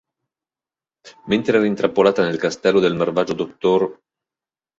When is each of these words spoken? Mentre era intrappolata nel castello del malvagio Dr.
Mentre 1.29 1.57
era 1.59 1.67
intrappolata 1.67 2.23
nel 2.23 2.39
castello 2.39 2.79
del 2.79 2.95
malvagio 2.95 3.33
Dr. 3.33 3.99